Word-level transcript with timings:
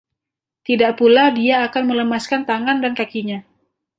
Tidak 0.67 0.91
pula 0.99 1.25
dia 1.39 1.55
akan 1.67 1.83
melemaskan 1.93 2.41
tangan 2.49 2.77
dan 2.83 2.93
kakinya. 2.99 3.39